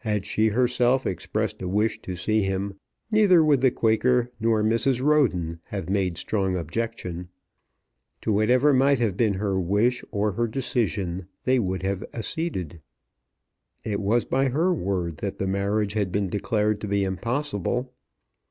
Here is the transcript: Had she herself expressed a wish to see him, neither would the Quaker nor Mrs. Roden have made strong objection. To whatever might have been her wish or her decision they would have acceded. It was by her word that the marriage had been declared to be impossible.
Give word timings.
Had 0.00 0.26
she 0.26 0.48
herself 0.48 1.06
expressed 1.06 1.62
a 1.62 1.66
wish 1.66 2.02
to 2.02 2.14
see 2.14 2.42
him, 2.42 2.78
neither 3.10 3.42
would 3.42 3.62
the 3.62 3.70
Quaker 3.70 4.30
nor 4.38 4.62
Mrs. 4.62 5.00
Roden 5.02 5.60
have 5.68 5.88
made 5.88 6.18
strong 6.18 6.58
objection. 6.58 7.30
To 8.20 8.34
whatever 8.34 8.74
might 8.74 8.98
have 8.98 9.16
been 9.16 9.32
her 9.32 9.58
wish 9.58 10.04
or 10.10 10.32
her 10.32 10.46
decision 10.46 11.26
they 11.44 11.58
would 11.58 11.84
have 11.84 12.04
acceded. 12.12 12.82
It 13.82 14.00
was 14.00 14.26
by 14.26 14.50
her 14.50 14.74
word 14.74 15.16
that 15.20 15.38
the 15.38 15.46
marriage 15.46 15.94
had 15.94 16.12
been 16.12 16.28
declared 16.28 16.78
to 16.82 16.86
be 16.86 17.02
impossible. 17.02 17.94